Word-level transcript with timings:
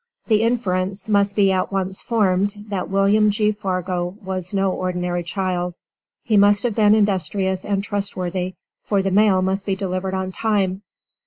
The 0.25 0.41
inference 0.41 1.07
must 1.07 1.35
be 1.35 1.51
at 1.51 1.71
once 1.71 2.01
formed 2.01 2.65
that 2.69 2.89
William 2.89 3.29
G. 3.29 3.51
Fargo 3.51 4.17
was 4.23 4.51
no 4.51 4.71
ordinary 4.71 5.21
child. 5.21 5.75
He 6.23 6.37
must 6.37 6.63
have 6.63 6.73
been 6.73 6.95
industrious 6.95 7.63
and 7.63 7.83
trustworthy, 7.83 8.55
for 8.83 9.03
the 9.03 9.11
mail 9.11 9.43
must 9.43 9.63
be 9.67 9.75
delivered 9.75 10.15
on 10.15 10.31
time. 10.31 10.81